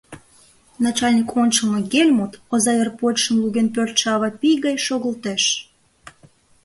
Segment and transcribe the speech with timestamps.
[0.85, 5.43] Начальник ончылно Гельмут оза йыр почшым луген пӧрдшӧ ава пий гай шогылтеш.